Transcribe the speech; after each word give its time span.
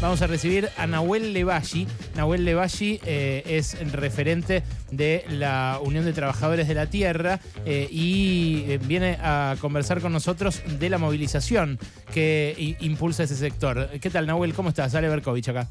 vamos 0.00 0.22
a 0.22 0.26
recibir 0.26 0.68
a 0.76 0.86
Nahuel 0.86 1.32
Levalli. 1.32 1.86
Nahuel 2.16 2.44
Levalli 2.44 3.00
eh, 3.04 3.42
es 3.46 3.76
referente 3.92 4.62
de 4.90 5.24
la 5.28 5.80
Unión 5.82 6.04
de 6.04 6.12
Trabajadores 6.12 6.68
de 6.68 6.74
la 6.74 6.86
Tierra 6.86 7.40
eh, 7.64 7.88
y 7.90 8.64
eh, 8.68 8.78
viene 8.78 9.18
a 9.20 9.56
conversar 9.60 10.00
con 10.00 10.12
nosotros 10.12 10.62
de 10.78 10.88
la 10.88 10.98
movilización 10.98 11.78
que 12.12 12.76
impulsa 12.80 13.24
ese 13.24 13.36
sector. 13.36 13.88
¿Qué 14.00 14.10
tal, 14.10 14.26
Nahuel? 14.26 14.54
¿Cómo 14.54 14.68
estás? 14.70 14.94
Ale 14.94 15.08
Berkovich 15.08 15.48
acá. 15.48 15.68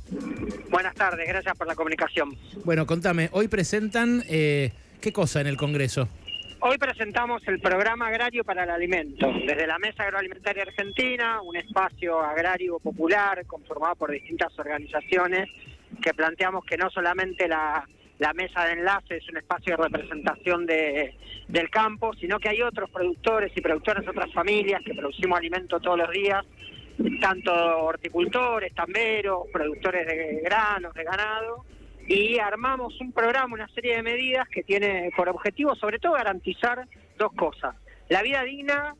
Buenas 0.69 0.95
tardes, 0.95 1.27
gracias 1.27 1.57
por 1.57 1.67
la 1.67 1.75
comunicación. 1.75 2.35
Bueno, 2.65 2.85
contame, 2.85 3.29
hoy 3.31 3.47
presentan 3.47 4.23
eh, 4.27 4.71
qué 5.01 5.13
cosa 5.13 5.41
en 5.41 5.47
el 5.47 5.57
Congreso. 5.57 6.07
Hoy 6.59 6.79
presentamos 6.79 7.47
el 7.47 7.59
programa 7.59 8.07
agrario 8.07 8.43
para 8.43 8.63
el 8.63 8.71
alimento, 8.71 9.31
desde 9.45 9.67
la 9.67 9.77
Mesa 9.77 10.03
Agroalimentaria 10.03 10.63
Argentina, 10.63 11.39
un 11.43 11.55
espacio 11.55 12.19
agrario 12.19 12.79
popular 12.79 13.45
conformado 13.45 13.95
por 13.95 14.09
distintas 14.09 14.57
organizaciones 14.57 15.47
que 16.01 16.15
planteamos 16.15 16.65
que 16.65 16.75
no 16.75 16.89
solamente 16.89 17.47
la, 17.47 17.85
mesa 18.33 18.65
de 18.65 18.73
enlace 18.73 19.17
es 19.17 19.29
un 19.29 19.37
espacio 19.37 19.77
de 19.77 19.83
representación 19.83 20.65
de, 20.65 21.13
del 21.47 21.69
campo, 21.69 22.13
sino 22.15 22.39
que 22.39 22.49
hay 22.49 22.63
otros 22.63 22.89
productores 22.89 23.51
y 23.55 23.61
productoras, 23.61 24.07
otras 24.07 24.33
familias 24.33 24.81
que 24.83 24.95
producimos 24.95 25.37
alimento 25.37 25.79
todos 25.79 25.99
los 25.99 26.09
días, 26.09 26.43
tanto 27.21 27.53
horticultores, 27.53 28.73
tamberos, 28.73 29.47
productores 29.53 30.07
de 30.07 30.41
granos, 30.43 30.91
de 30.95 31.03
ganado, 31.03 31.65
y 32.07 32.39
armamos 32.39 32.99
un 33.01 33.11
programa, 33.11 33.53
una 33.53 33.67
serie 33.69 33.97
de 33.97 34.03
medidas 34.03 34.47
que 34.49 34.63
tiene 34.63 35.11
por 35.15 35.27
objetivo 35.29 35.75
sobre 35.75 35.99
todo 35.99 36.13
garantizar 36.13 36.87
dos 37.17 37.33
cosas. 37.33 37.75
La 38.09 38.21
vida 38.21 38.43
digna 38.43 38.95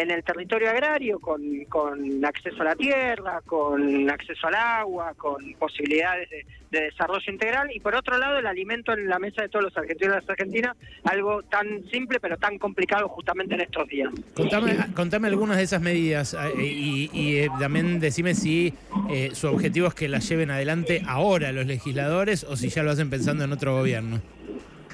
en 0.00 0.10
el 0.10 0.22
territorio 0.22 0.70
agrario, 0.70 1.18
con, 1.18 1.42
con 1.68 2.24
acceso 2.24 2.62
a 2.62 2.66
la 2.66 2.76
tierra, 2.76 3.40
con 3.44 4.08
acceso 4.10 4.46
al 4.46 4.54
agua, 4.54 5.14
con 5.16 5.52
posibilidades 5.54 6.30
de, 6.30 6.46
de 6.70 6.80
desarrollo 6.84 7.32
integral, 7.32 7.70
y 7.74 7.80
por 7.80 7.94
otro 7.94 8.18
lado 8.18 8.38
el 8.38 8.46
alimento 8.46 8.92
en 8.92 9.08
la 9.08 9.18
mesa 9.18 9.42
de 9.42 9.48
todos 9.48 9.66
los 9.66 9.76
argentinos 9.76 10.16
y 10.16 10.20
las 10.20 10.30
argentinas, 10.30 10.76
algo 11.04 11.42
tan 11.42 11.66
simple 11.90 12.20
pero 12.20 12.36
tan 12.36 12.58
complicado 12.58 13.08
justamente 13.08 13.54
en 13.54 13.62
estos 13.62 13.88
días. 13.88 14.10
Contame, 14.34 14.76
contame 14.94 15.28
algunas 15.28 15.56
de 15.56 15.62
esas 15.64 15.80
medidas 15.80 16.34
eh, 16.34 16.62
y, 16.62 17.10
y, 17.12 17.38
eh, 17.38 17.48
también 17.58 18.00
decime 18.00 18.34
si 18.34 18.74
eh, 19.10 19.30
su 19.32 19.48
objetivo 19.48 19.88
es 19.88 19.94
que 19.94 20.08
las 20.08 20.28
lleven 20.28 20.50
adelante 20.50 21.02
ahora 21.06 21.52
los 21.52 21.66
legisladores 21.66 22.44
o 22.44 22.56
si 22.56 22.68
ya 22.68 22.82
lo 22.82 22.90
hacen 22.90 23.10
pensando 23.10 23.44
en 23.44 23.52
otro 23.52 23.74
gobierno. 23.76 24.20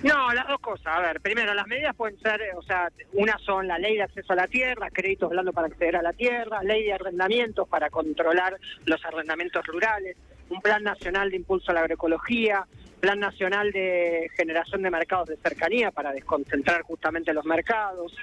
No, 0.02 0.32
las 0.32 0.46
dos 0.48 0.60
cosas. 0.60 0.86
A 0.86 1.00
ver, 1.00 1.20
primero, 1.20 1.54
las 1.54 1.66
medidas 1.66 1.94
pueden 1.94 2.18
ser, 2.20 2.40
o 2.56 2.62
sea, 2.62 2.90
una 3.12 3.38
son 3.38 3.66
la 3.66 3.78
ley 3.78 3.96
de 3.96 4.02
acceso 4.02 4.32
a 4.32 4.36
la 4.36 4.46
tierra, 4.46 4.90
créditos 4.90 5.30
blandos 5.30 5.54
para 5.54 5.68
acceder 5.68 5.96
a 5.96 6.02
la 6.02 6.12
tierra, 6.12 6.62
ley 6.62 6.84
de 6.84 6.92
arrendamientos 6.92 7.68
para 7.68 7.90
controlar 7.90 8.58
los 8.84 9.04
arrendamientos 9.04 9.64
rurales, 9.66 10.16
un 10.50 10.60
plan 10.60 10.82
nacional 10.82 11.30
de 11.30 11.36
impulso 11.36 11.70
a 11.70 11.74
la 11.74 11.80
agroecología, 11.80 12.66
plan 13.00 13.20
nacional 13.20 13.70
de 13.72 14.30
generación 14.36 14.82
de 14.82 14.90
mercados 14.90 15.28
de 15.28 15.36
cercanía 15.36 15.90
para 15.90 16.12
desconcentrar 16.12 16.82
justamente 16.82 17.32
los 17.32 17.44
mercados, 17.44 18.16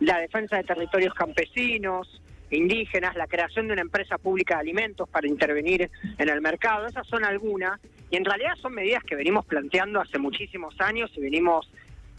la 0.00 0.18
defensa 0.18 0.56
de 0.56 0.64
territorios 0.64 1.14
campesinos, 1.14 2.20
indígenas, 2.50 3.16
la 3.16 3.26
creación 3.26 3.66
de 3.66 3.72
una 3.72 3.82
empresa 3.82 4.18
pública 4.18 4.54
de 4.54 4.60
alimentos 4.60 5.08
para 5.08 5.26
intervenir 5.26 5.90
en 6.18 6.28
el 6.28 6.40
mercado. 6.40 6.86
Esas 6.86 7.06
son 7.06 7.24
algunas 7.24 7.80
y 8.10 8.16
en 8.16 8.24
realidad 8.24 8.54
son 8.60 8.74
medidas 8.74 9.02
que 9.04 9.16
venimos 9.16 9.44
planteando 9.46 10.00
hace 10.00 10.18
muchísimos 10.18 10.74
años 10.80 11.10
y 11.16 11.20
venimos 11.20 11.70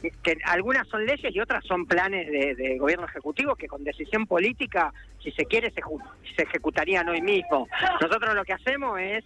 que 0.02 0.38
algunas 0.46 0.88
son 0.88 1.06
leyes 1.06 1.34
y 1.34 1.40
otras 1.40 1.66
son 1.66 1.86
planes 1.86 2.28
de, 2.28 2.56
de 2.56 2.78
gobierno 2.78 3.06
ejecutivo 3.08 3.56
que 3.56 3.68
con 3.68 3.84
decisión 3.84 4.28
política, 4.28 4.94
si 5.24 5.32
se 5.32 5.46
quiere, 5.46 5.72
se, 5.72 5.82
se 6.36 6.44
ejecutarían 6.44 7.10
hoy 7.10 7.22
mismo. 7.22 7.68
Nosotros 8.02 8.36
lo 8.36 8.46
que 8.46 8.54
hacemos 8.54 9.00
es 9.00 9.24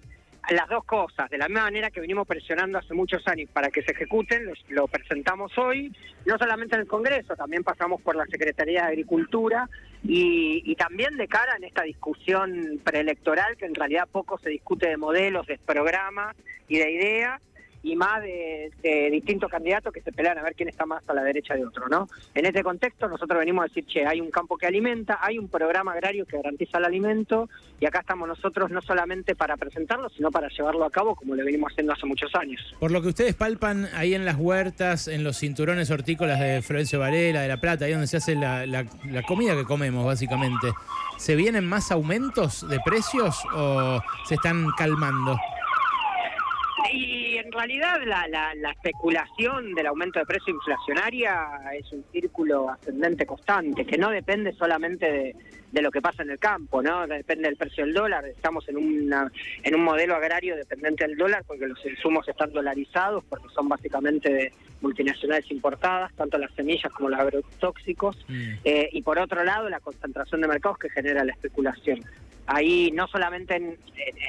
las 0.50 0.68
dos 0.68 0.84
cosas, 0.86 1.30
de 1.30 1.38
la 1.38 1.48
misma 1.48 1.64
manera 1.64 1.92
que 1.92 2.02
venimos 2.02 2.28
presionando 2.28 2.80
hace 2.80 2.94
muchos 2.94 3.26
años 3.28 3.50
para 3.54 3.70
que 3.70 3.84
se 3.84 3.92
ejecuten, 3.92 4.46
los- 4.46 4.64
lo 4.70 4.88
presentamos 4.88 5.56
hoy, 5.58 5.96
no 6.26 6.38
solamente 6.38 6.76
en 6.76 6.82
el 6.82 6.88
Congreso, 6.88 7.36
también 7.36 7.64
pasamos 7.64 8.02
por 8.02 8.16
la 8.16 8.26
Secretaría 8.26 8.82
de 8.82 8.88
Agricultura 8.88 9.70
y, 10.04 10.64
y 10.66 10.76
también 10.76 11.16
de 11.18 11.28
cara 11.28 11.56
en 11.58 11.64
esta 11.64 11.84
discusión 11.84 12.82
preelectoral, 12.84 13.56
que 13.56 13.66
en 13.66 13.76
realidad 13.76 14.10
poco 14.12 14.40
se 14.40 14.50
discute 14.50 14.90
de 14.90 14.98
modelos, 14.98 15.46
de 15.48 15.60
programas 15.60 16.36
y 16.68 16.78
de 16.80 16.92
ideas, 16.92 17.42
y 17.84 17.96
más 17.96 18.22
de, 18.22 18.72
de 18.84 19.10
distintos 19.10 19.50
candidatos 19.50 19.92
que 19.92 20.02
se 20.02 20.12
pelean 20.12 20.38
a 20.38 20.44
ver 20.44 20.54
quién 20.56 20.70
está 20.70 20.86
más 20.86 21.02
a 21.10 21.14
la 21.14 21.24
derecha 21.24 21.56
de 21.56 21.66
otro, 21.66 21.88
¿no? 21.90 22.08
En 22.36 22.46
este 22.46 22.62
contexto 22.64 23.08
nosotros 23.08 23.40
venimos 23.40 23.64
a 23.64 23.68
decir, 23.68 23.86
che, 23.88 24.06
hay 24.06 24.22
un 24.22 24.30
campo 24.30 24.58
que 24.58 24.68
alimenta, 24.68 25.18
hay 25.22 25.40
un 25.40 25.48
programa 25.48 25.94
agrario 25.94 26.26
que 26.26 26.38
garantiza 26.38 26.78
el 26.78 26.86
alimento 26.86 27.50
y 27.80 27.86
acá 27.88 28.02
estamos 28.02 28.28
nosotros 28.28 28.70
no 28.70 28.82
solamente 28.82 29.36
para 29.36 29.58
presentarlo, 29.58 30.10
sino 30.10 30.30
para 30.30 30.48
llevarlo 30.50 30.86
a 30.86 30.92
cabo 30.92 31.16
como 31.16 31.34
lo 31.36 31.44
venimos 31.44 31.72
haciendo 31.72 31.94
hace 31.94 32.06
muchos 32.06 32.34
años. 32.36 32.62
Por 32.80 32.92
lo 32.92 33.02
que 33.02 33.08
ustedes 33.08 33.34
palpan 33.36 33.88
ahí 33.96 34.14
en 34.14 34.26
las 34.26 34.36
huertas, 34.38 35.08
en 35.08 35.24
los 35.24 35.38
cinturones 35.40 35.90
hortícolas 35.90 36.40
de 36.40 36.62
Florencio 36.62 37.00
Varela, 37.00 37.42
de 37.42 37.48
La 37.48 37.58
Plata, 37.58 37.86
ahí 37.86 37.92
donde 37.94 38.08
se 38.08 38.18
hace 38.18 38.36
la, 38.36 38.66
la- 38.68 38.86
la 39.10 39.24
comida 39.24 39.56
que 39.56 39.64
comemos 39.66 40.06
básicamente, 40.06 40.68
¿se 41.18 41.36
vienen 41.36 41.66
más 41.68 41.92
aumentos 41.92 42.68
de 42.70 42.80
precios 42.86 43.36
o 43.56 44.00
se 44.28 44.36
están 44.36 44.68
calmando? 44.78 45.36
Y 46.94 47.31
en 47.42 47.52
realidad 47.52 48.00
la, 48.06 48.28
la, 48.28 48.56
la 48.56 48.72
especulación 48.72 49.74
del 49.74 49.88
aumento 49.88 50.20
de 50.20 50.26
precio 50.26 50.54
inflacionaria 50.54 51.48
es 51.78 51.92
un 51.92 52.04
círculo 52.12 52.70
ascendente 52.70 53.26
constante, 53.26 53.86
que 53.86 53.98
no 53.98 54.10
depende 54.10 54.54
solamente 54.54 55.12
de, 55.12 55.36
de 55.72 55.82
lo 55.82 55.92
que 55.92 56.02
pasa 56.02 56.24
en 56.24 56.32
el 56.32 56.40
campo, 56.40 56.82
¿no? 56.82 57.08
Depende 57.08 57.48
del 57.48 57.58
precio 57.58 57.86
del 57.86 57.94
dólar, 57.94 58.26
estamos 58.26 58.68
en, 58.70 58.78
una, 58.78 59.32
en 59.64 59.76
un 59.76 59.84
modelo 59.84 60.16
agrario 60.16 60.56
dependiente 60.56 61.08
del 61.08 61.18
dólar 61.18 61.44
porque 61.48 61.68
los 61.68 61.84
insumos 61.86 62.28
están 62.28 62.52
dolarizados, 62.52 63.24
porque 63.26 63.48
son 63.54 63.68
básicamente 63.70 64.32
de 64.32 64.54
multinacionales 64.82 65.50
importadas, 65.52 66.12
tanto 66.16 66.38
las 66.38 66.52
semillas 66.54 66.92
como 66.94 67.10
los 67.10 67.20
agrotóxicos, 67.20 68.18
Mm. 68.28 68.54
eh, 68.64 68.90
y 68.92 69.02
por 69.02 69.18
otro 69.20 69.44
lado 69.44 69.70
la 69.70 69.80
concentración 69.80 70.42
de 70.42 70.48
mercados 70.48 70.78
que 70.78 70.90
genera 70.90 71.24
la 71.24 71.32
especulación. 71.34 72.04
Ahí 72.54 72.92
no 72.92 73.08
solamente 73.08 73.56
en, 73.56 73.78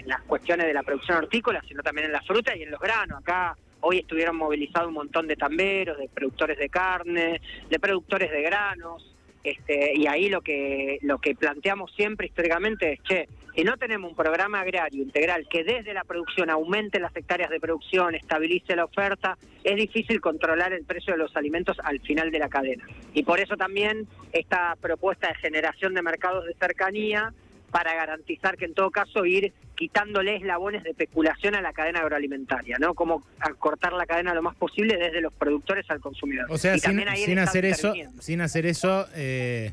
las 0.06 0.22
cuestiones 0.22 0.66
de 0.66 0.74
la 0.74 0.84
producción 0.84 1.18
hortícola, 1.18 1.60
sino 1.66 1.82
también 1.82 2.06
en 2.06 2.12
la 2.12 2.22
fruta 2.22 2.56
y 2.56 2.62
en 2.62 2.70
los 2.70 2.80
granos. 2.80 3.18
Acá 3.18 3.56
hoy 3.80 3.98
estuvieron 3.98 4.36
movilizados 4.36 4.88
un 4.88 4.94
montón 4.94 5.26
de 5.26 5.34
tamberos, 5.34 5.98
de 5.98 6.08
productores 6.08 6.56
de 6.56 6.68
carne, 6.68 7.40
de 7.68 7.78
productores 7.80 8.30
de 8.30 8.42
granos. 8.42 9.08
Este, 9.42 9.92
y 9.96 10.06
ahí 10.06 10.28
lo 10.28 10.40
que 10.40 10.98
lo 11.02 11.18
que 11.18 11.34
planteamos 11.34 11.92
siempre 11.96 12.28
históricamente 12.28 12.92
es, 12.92 13.02
che, 13.02 13.28
si 13.56 13.64
no 13.64 13.76
tenemos 13.76 14.08
un 14.08 14.16
programa 14.16 14.60
agrario 14.60 15.02
integral 15.02 15.48
que 15.50 15.64
desde 15.64 15.92
la 15.92 16.04
producción 16.04 16.48
aumente 16.48 17.00
las 17.00 17.16
hectáreas 17.16 17.50
de 17.50 17.58
producción, 17.58 18.14
estabilice 18.14 18.76
la 18.76 18.84
oferta, 18.84 19.36
es 19.64 19.74
difícil 19.74 20.20
controlar 20.20 20.72
el 20.72 20.84
precio 20.84 21.12
de 21.14 21.18
los 21.18 21.34
alimentos 21.36 21.76
al 21.82 21.98
final 22.00 22.30
de 22.30 22.38
la 22.38 22.48
cadena. 22.48 22.86
Y 23.14 23.24
por 23.24 23.40
eso 23.40 23.56
también 23.56 24.06
esta 24.32 24.76
propuesta 24.80 25.26
de 25.26 25.34
generación 25.34 25.92
de 25.92 26.02
mercados 26.02 26.46
de 26.46 26.54
cercanía 26.54 27.34
para 27.72 27.94
garantizar 27.94 28.56
que 28.56 28.66
en 28.66 28.74
todo 28.74 28.90
caso 28.90 29.24
ir 29.24 29.52
quitándole 29.74 30.36
eslabones 30.36 30.84
de 30.84 30.90
especulación 30.90 31.54
a 31.56 31.62
la 31.62 31.72
cadena 31.72 32.00
agroalimentaria, 32.00 32.76
¿no? 32.78 32.94
Como 32.94 33.24
acortar 33.40 33.94
la 33.94 34.04
cadena 34.04 34.34
lo 34.34 34.42
más 34.42 34.54
posible 34.54 34.96
desde 34.98 35.22
los 35.22 35.32
productores 35.32 35.90
al 35.90 35.98
consumidor. 35.98 36.46
O 36.50 36.58
sea, 36.58 36.76
Y 36.76 36.78
sin, 36.78 37.38
hacer 37.38 37.64
eso, 37.64 37.94
sin 38.20 38.42
hacer 38.42 38.66
eso, 38.66 39.06
eh, 39.16 39.72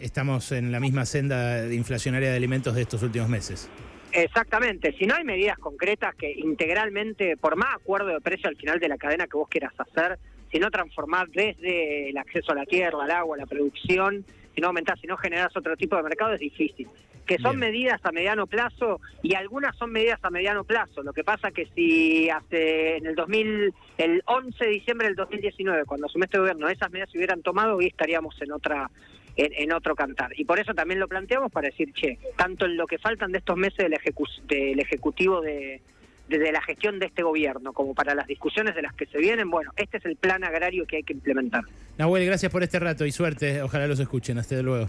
estamos 0.00 0.52
en 0.52 0.70
la 0.70 0.78
misma 0.78 1.06
senda 1.06 1.62
de 1.62 1.74
inflacionaria 1.74 2.30
de 2.30 2.36
alimentos 2.36 2.74
de 2.74 2.82
estos 2.82 3.02
últimos 3.02 3.30
meses. 3.30 3.68
Exactamente, 4.12 4.94
si 4.98 5.06
no 5.06 5.14
hay 5.14 5.24
medidas 5.24 5.58
concretas 5.58 6.14
que 6.14 6.30
integralmente, 6.30 7.36
por 7.36 7.56
más 7.56 7.74
acuerdo 7.74 8.08
de 8.08 8.20
precio 8.20 8.48
al 8.48 8.56
final 8.56 8.78
de 8.78 8.88
la 8.88 8.98
cadena 8.98 9.26
que 9.26 9.36
vos 9.36 9.48
quieras 9.48 9.72
hacer, 9.78 10.18
si 10.52 10.58
no 10.58 10.70
transformar 10.70 11.28
desde 11.28 12.10
el 12.10 12.16
acceso 12.18 12.52
a 12.52 12.54
la 12.54 12.64
tierra, 12.64 13.02
al 13.02 13.10
agua, 13.10 13.36
la 13.36 13.46
producción, 13.46 14.24
si 14.54 14.60
no 14.60 14.68
aumentás, 14.68 14.98
si 15.00 15.06
no 15.06 15.16
generás 15.16 15.56
otro 15.56 15.76
tipo 15.76 15.96
de 15.96 16.02
mercado, 16.02 16.34
es 16.34 16.40
difícil. 16.40 16.88
Que 17.28 17.36
son 17.38 17.60
Bien. 17.60 17.70
medidas 17.70 18.00
a 18.04 18.10
mediano 18.10 18.46
plazo 18.46 19.00
y 19.22 19.34
algunas 19.34 19.76
son 19.76 19.92
medidas 19.92 20.18
a 20.22 20.30
mediano 20.30 20.64
plazo. 20.64 21.02
Lo 21.02 21.12
que 21.12 21.22
pasa 21.22 21.50
que 21.50 21.66
si 21.74 22.30
hace 22.30 22.96
en 22.96 23.06
el 23.06 23.14
2000, 23.14 23.74
el 23.98 24.22
11 24.24 24.64
de 24.64 24.70
diciembre 24.70 25.06
del 25.08 25.14
2019, 25.14 25.84
cuando 25.84 26.06
asumió 26.06 26.24
este 26.24 26.38
gobierno, 26.38 26.68
esas 26.70 26.90
medidas 26.90 27.10
se 27.12 27.18
hubieran 27.18 27.42
tomado, 27.42 27.76
hoy 27.76 27.86
estaríamos 27.86 28.34
en 28.40 28.50
otra 28.52 28.90
en, 29.36 29.52
en 29.52 29.72
otro 29.72 29.94
cantar. 29.94 30.30
Y 30.40 30.46
por 30.46 30.58
eso 30.58 30.72
también 30.74 30.98
lo 30.98 31.06
planteamos 31.06 31.52
para 31.52 31.68
decir, 31.68 31.92
che, 31.92 32.18
tanto 32.36 32.64
en 32.64 32.76
lo 32.78 32.86
que 32.86 32.98
faltan 32.98 33.30
de 33.30 33.38
estos 33.38 33.56
meses 33.56 33.76
del, 33.78 33.92
ejecu- 33.92 34.42
del 34.48 34.80
Ejecutivo 34.80 35.40
de, 35.42 35.80
de, 36.28 36.38
de 36.38 36.50
la 36.50 36.60
gestión 36.62 36.98
de 36.98 37.06
este 37.06 37.22
gobierno, 37.22 37.72
como 37.74 37.94
para 37.94 38.14
las 38.16 38.26
discusiones 38.26 38.74
de 38.74 38.82
las 38.82 38.94
que 38.94 39.06
se 39.06 39.18
vienen, 39.18 39.48
bueno, 39.50 39.70
este 39.76 39.98
es 39.98 40.04
el 40.06 40.16
plan 40.16 40.42
agrario 40.44 40.86
que 40.86 40.96
hay 40.96 41.02
que 41.04 41.12
implementar. 41.12 41.62
Nahuel, 41.98 42.24
gracias 42.26 42.50
por 42.50 42.62
este 42.64 42.78
rato 42.80 43.04
y 43.06 43.12
suerte. 43.12 43.62
Ojalá 43.62 43.86
los 43.86 44.00
escuchen. 44.00 44.38
Hasta 44.38 44.60
luego. 44.62 44.88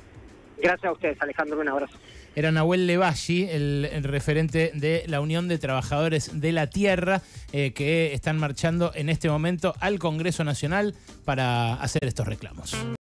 Gracias 0.61 0.85
a 0.85 0.91
ustedes, 0.91 1.21
Alejandro, 1.21 1.59
un 1.59 1.69
abrazo. 1.69 1.97
Era 2.35 2.51
Nahuel 2.51 2.87
Levalli, 2.87 3.47
el, 3.49 4.03
referente 4.03 4.71
de 4.73 5.03
la 5.07 5.21
Unión 5.21 5.47
de 5.47 5.57
Trabajadores 5.57 6.39
de 6.39 6.51
la 6.51 6.67
Tierra, 6.69 7.21
eh, 7.51 7.73
que 7.73 8.13
están 8.13 8.37
marchando 8.37 8.91
en 8.95 9.09
este 9.09 9.29
momento 9.29 9.73
al 9.79 9.99
Congreso 9.99 10.43
Nacional 10.43 10.95
para 11.25 11.73
hacer 11.75 12.05
estos 12.05 12.27
reclamos. 12.27 12.75